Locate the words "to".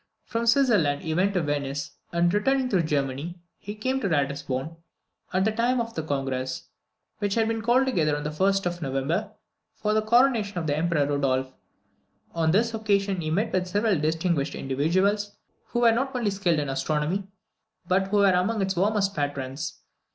1.35-1.43, 3.99-4.09